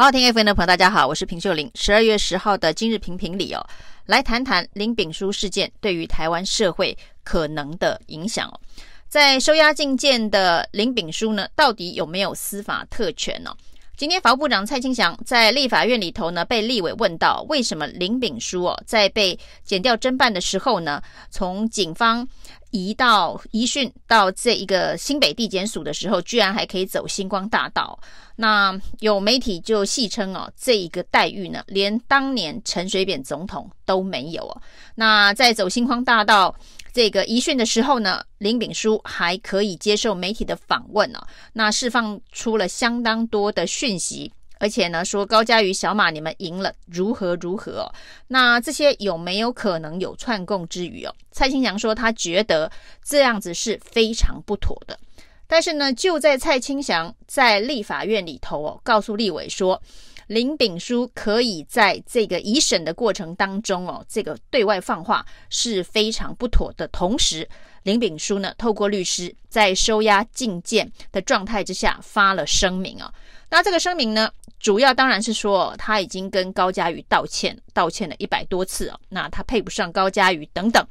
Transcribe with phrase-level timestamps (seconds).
[0.00, 1.68] 好，听 F N 的朋友，大家好，我是平秀玲。
[1.74, 3.66] 十二月十号的今日评评里哦，
[4.06, 8.60] 来谈谈林炳书事件对于台湾社会可能的影响哦。
[9.08, 13.52] 在收押禁见的林炳书呢，到底有没有司法特权呢？
[13.96, 22.24] 今天法务部长蔡清祥在立法院里头呢，被立委问到，为什么林炳书哦，在被检调侦办的时候呢，从警方
[22.70, 27.98] 移到移讯到这一个新北地检署的时候，居然还可以走星光大道？
[28.36, 34.62] 那有媒体就戏称哦，这一个待遇呢，连当年陈水扁总统都没有哦。
[34.94, 36.54] 那在走星光大道
[36.92, 41.26] 这个移讯的时候呢，林炳书还可以接受媒体的访问哦。
[41.52, 47.90] 那释放出了相当多的讯息，而且呢说高嘉瑜小马你们赢了，如何如何。
[48.28, 51.14] 那这些有没有可能有串供之余哦？
[51.30, 52.70] 蔡清祥说他觉得
[53.04, 54.98] 这样子是非常不妥的。
[55.46, 59.80] 但是呢，就在蔡清祥在立法院里头哦，告诉立委说，
[60.28, 66.86] 林炳书可以在这个移审的过程当中哦，这个对外放话是非常不妥的。
[66.88, 67.48] 同时，
[67.82, 73.12] 林炳书呢，透过律师在收押禁见的状态之下发了声明哦。
[73.48, 80.86] 那这个声明呢，主要当然是说他已经跟高嘉瑜道歉，道歉了一百多次哦，那他配不上高嘉瑜等等。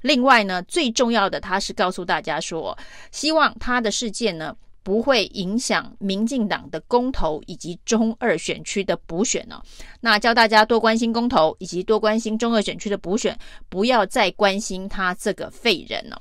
[0.00, 2.76] 另外呢，最重要的，他是告诉大家说，
[3.12, 9.62] 希望他的事件呢不会影响民进党的公投以及中二选区的补选呢。
[10.00, 16.20] 那教大家多关心公投以及多关心中二选区的补选，不要再关心他这个废人了。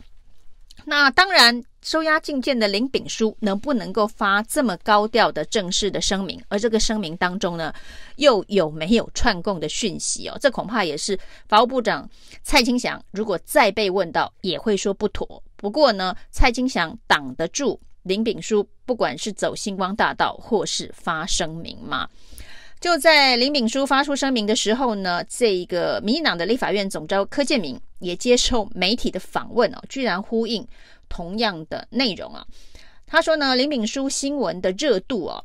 [0.86, 1.64] 那当然。
[1.84, 6.38] 收押禁见的林炳书能不能够发这么高调的正式的声明？
[6.50, 7.74] 而这个声明当中呢，
[8.18, 10.38] 又有没有串供的讯息哦？
[10.42, 12.10] 这恐怕也是法务部长
[12.44, 15.42] 蔡清祥如果再被问到，也会说不妥。
[15.56, 22.08] 不过呢，蔡清祥挡得住林炳书，不管是走星光大道或是发声明嘛？
[22.80, 30.68] 就在林炳书发出声明的时候呢，这一个民进党的立法院总召柯建铭也接受媒体的访问哦，居然呼应。
[31.10, 32.46] 同样的内容啊，
[33.06, 35.42] 他说呢，林炳书新闻的热度啊，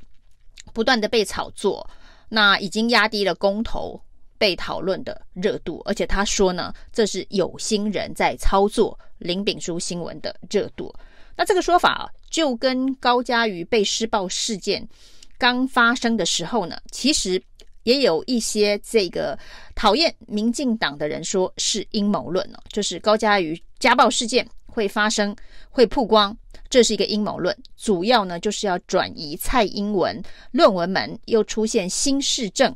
[0.72, 1.88] 不断的被炒作，
[2.28, 4.00] 那已经压低了公投
[4.38, 10.92] 被讨论的热度，而且他说呢，这是有心人在操作林炳书新闻的热度。
[11.42, 14.88] 那这个说法啊，就跟高嘉瑜被施暴事件
[15.36, 17.42] 刚发生的时候呢，其实
[17.82, 19.36] 也有一些这个
[19.74, 24.48] 讨厌民进党的人说是阴谋论哦，就是高嘉瑜家暴事件。
[24.66, 25.36] 会发生，
[25.68, 26.34] 会曝光，
[26.70, 27.54] 这是一个阴谋论。
[27.76, 30.22] 主要呢，就是要转移蔡英文
[30.52, 32.74] 论文门又出现新事证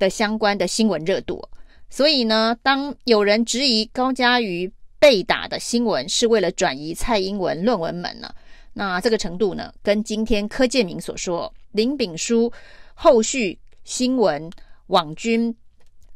[0.00, 1.42] 的相关的新闻热度。
[1.88, 8.32] 所以呢，当有人质疑高嘉瑜被打的新闻是为了转移蔡英文论文门呢，
[8.74, 12.52] 那这个程度呢，跟今天柯建铭所说林炳书
[12.94, 14.48] 后续新闻
[14.86, 15.56] 网军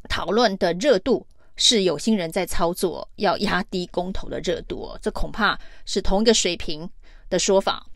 [0.08, 1.26] 讨论的热度。
[1.56, 5.56] 是有心人在操作，要压低公投的热度哦，这恐怕
[5.86, 6.90] 是同一个水平
[7.30, 7.86] 的说法。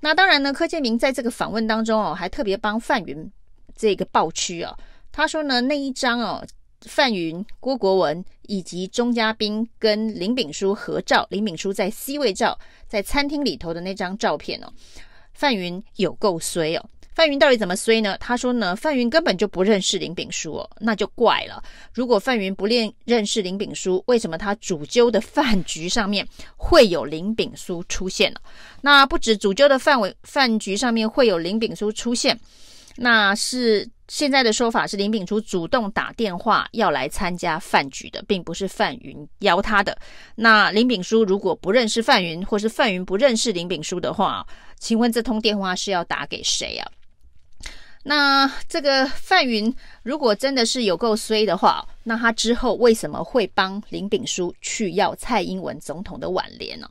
[0.00, 3.30] 那当然呢，柯建铭在这个访问当中哦，还特别帮范云
[3.76, 4.76] 这个爆区哦。
[5.12, 6.44] 他说呢，那一张哦，
[6.84, 14.72] 范云、郭国文以及钟嘉宾跟林炳书合照，林炳书在 C 位照，在餐厅里头的那张照片哦，
[15.32, 16.84] 范云有够衰哦。
[17.14, 18.18] 范云到底怎么衰呢？
[18.18, 21.62] 他说呢，范云根本就不认识林炳书哦，那就怪了。
[21.92, 28.40] 如果范云不认认识林炳书，为什么他主揪的饭局上面会有林炳书出现呢？
[28.80, 32.36] 那不止主揪的范围饭局上面会有林炳书出现，
[32.96, 39.96] 那是现在的说法是林炳书主动打电话要来参加饭局的，并不是范云邀他的。
[40.34, 44.46] 那林炳书如果不认识范云，或是范云不认识林炳书的话，
[44.78, 46.90] 请问这通电话是要打给谁啊？
[48.06, 56.86] 那这个范云如果真的是有够衰的话，那他之后为什么会帮林炳书去要蔡英文总统的挽联呢？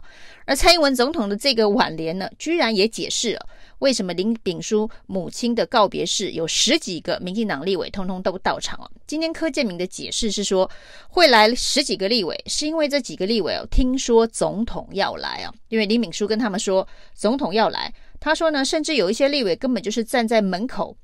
[0.45, 3.47] 而蔡英文总统的这个挽联呢，居然也解释了
[3.83, 8.89] 为什么林炳书母亲的告别式有十几个民进党立委通通都到场了。
[9.05, 10.69] 今天柯建铭的解释是说，
[11.09, 17.93] 会来十几个立委，是因为这几个立委哦，听说总统要来啊，因为林炳书跟他们说总统要来。
[18.21, 20.95] 他说呢，甚至有一些立委根本就是站在门口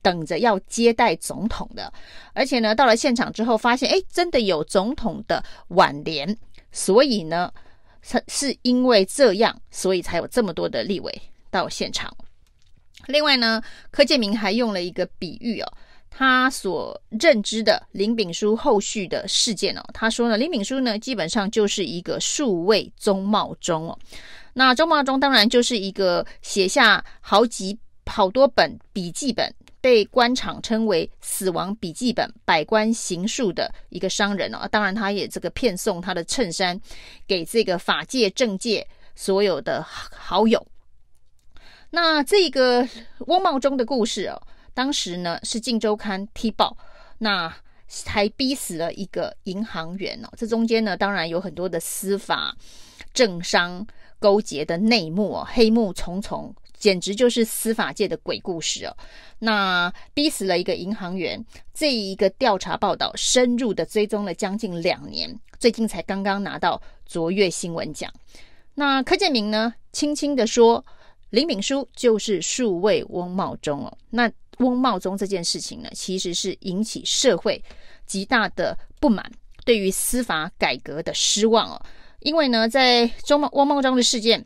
[0.00, 1.92] 等着要接待总统的，
[2.34, 6.38] 而且呢，到了现场之后发现，哎，真的有总统的挽联，
[6.70, 7.52] 所以呢，
[8.00, 12.14] 是是因为这样，所以才有这么多的立委到现场。
[13.06, 15.72] 另外呢，柯建铭还用了一个比喻哦，
[16.10, 23.98] 他所认知的林炳书后续的事件哦，他说呢，林炳书呢基本上就是一个数位中茂忠哦。
[24.52, 34.66] 那中茂忠当然就是一个写下好几好多本笔记本被官场称为“死亡笔记本”、“百官行述”的一个商人哦。
[34.70, 36.78] 当然，他也这个骗送他的衬衫
[37.28, 38.84] 给这个法界、政界
[39.14, 40.66] 所有的好友。
[41.90, 42.86] 那这个
[43.20, 44.40] 翁茂钟的故事哦，
[44.74, 46.76] 当时呢是《镜周刊》踢爆，
[47.18, 47.54] 那
[48.06, 50.28] 还逼死了一个银行员哦。
[50.36, 52.54] 这中间呢，当然有很多的司法、
[53.12, 53.86] 政商
[54.18, 56.54] 勾结的内幕哦，黑幕重重。
[56.78, 58.96] 简直就是司法界的鬼故事哦！
[59.40, 61.44] 那逼死了一个银行员，
[61.74, 68.08] 这一个调查报道深入的追踪了将近两年，最近才刚刚拿到卓越新闻奖。
[68.76, 70.86] 那柯建铭呢，轻轻的说，
[71.30, 73.98] 林敏书就是数位翁茂忠哦。
[74.10, 77.62] 那翁茂忠这件事情呢，其实是引起社会
[78.06, 79.30] 极大的不满，
[79.64, 81.82] 对于司法改革的失望哦。
[82.20, 84.44] 因为呢，在中翁茂忠的事件。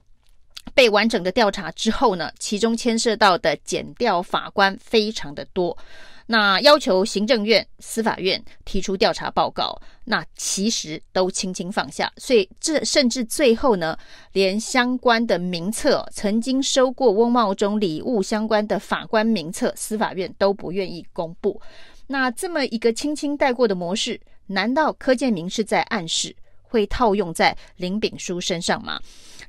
[0.74, 5.76] 被完整的调查之后呢，其中牵涉到的检调法官非常的多，
[6.26, 13.98] 那要求行政院、司法院提出调查报告，那其实都轻轻放下，所以这甚至最后呢，
[14.32, 21.60] 连相关的名册，曾经收过翁茂中礼物相关的法官名册，司法院都不愿意公布。
[22.06, 29.00] 那这么一个轻轻带过的模式，难道柯建铭是在暗示会套用在林炳书身上吗？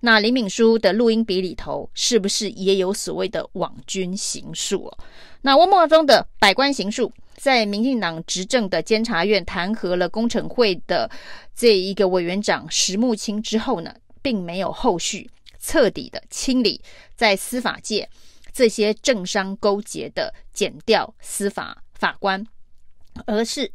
[0.05, 4.97] 那林敏书的录音笔里头，是不是也有所谓的网军行术哦？
[5.43, 11.09] 那翁茂钟的百官行术，在民进党执政的监察院弹劾了工程会的
[11.55, 16.81] 这一个委员长石木清之后呢，并没有后续彻底的清理
[17.15, 18.09] 在司法界
[18.51, 22.45] 这些政商勾结的减掉司法法官，
[23.25, 23.71] 而是。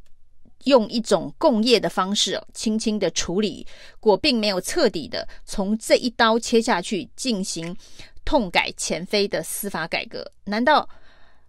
[0.69, 3.67] 用一种共业的方式哦，轻轻的处理
[4.01, 7.77] 我，并没有彻底的从这一刀切下去进行
[8.25, 10.31] 痛改前非的司法改革。
[10.45, 10.89] 难道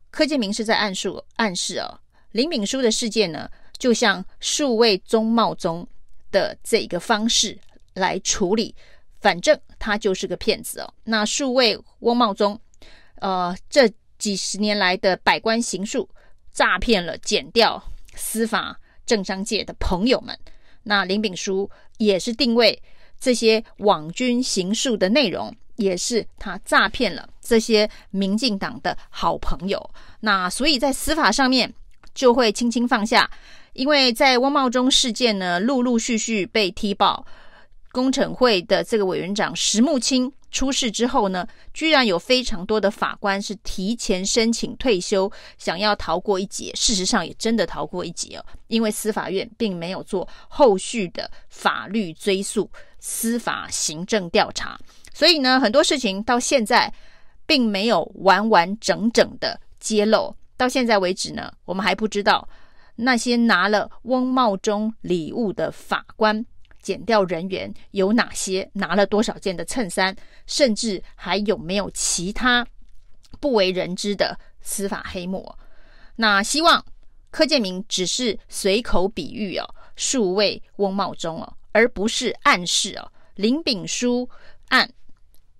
[0.09, 1.99] 柯建铭是在暗示暗示哦？
[2.31, 5.87] 林炳书的事件呢，就像数位翁茂中
[6.31, 7.57] 的这个方式
[7.93, 8.73] 来处理，
[9.19, 10.93] 反正他就是个骗子哦。
[11.03, 12.59] 那数位翁茂中，
[13.15, 16.07] 呃，这几十年来的百官行数，
[16.53, 17.83] 诈骗了检调
[18.15, 18.78] 司法。
[19.09, 20.37] 政商界的朋友们，
[20.83, 21.67] 那林炳书
[21.97, 22.79] 也是定位
[23.19, 29.89] 这些网军行术的内容，也是他诈骗了这些民进党的好朋友。
[30.19, 31.73] 那所以在司法上面
[32.13, 33.27] 就会轻轻放下，
[33.73, 37.25] 因为在汪茂忠事件呢，陆陆续续被踢爆，
[37.91, 40.31] 工程会的这个委员长石木清。
[40.51, 46.71] 出事之后呢，居然有非常多的法官是提前申请退休，想要逃过一劫。
[46.73, 52.67] 事实上，也真的逃过一劫哦，因为司法院并没有做后续的法律追诉、
[52.99, 54.75] 司法行政调查，
[55.13, 56.91] 所以呢，很多事情到现在
[57.45, 60.35] 并没有完完整整的揭露。
[60.57, 62.49] 到现在为止呢，我们还不知道
[62.95, 66.43] 那些拿了翁茂忠礼物的法官。
[66.89, 68.67] 减掉人员有哪些？
[68.73, 70.15] 拿了多少件的衬衫？
[70.47, 72.65] 甚至还有没有其他
[73.39, 75.53] 不为人知的司法黑幕？
[76.15, 76.83] 那希望
[77.29, 84.27] 柯建铭只是随口比喻哦，数位翁茂中哦，而不是暗示哦，林炳书
[84.69, 84.91] 案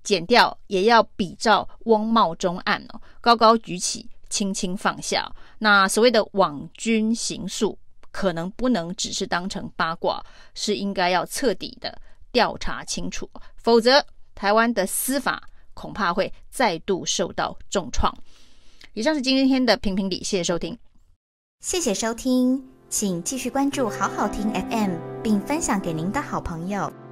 [0.02, 5.32] 检调也要比照翁茂中案哦，高高举起，轻轻放下。
[5.60, 7.78] 那所谓的网军行术。
[8.12, 10.24] 可能不能只是当成八卦，
[10.54, 12.02] 是应该要彻底的
[12.32, 18.14] 调查清楚，否则台湾的司法恐怕会再度受到重创。
[18.94, 20.78] 以上是今天的评评理，谢谢收听，
[21.62, 27.09] 谢谢收听，请继续关注好好听 FM，并分享给您的好朋友。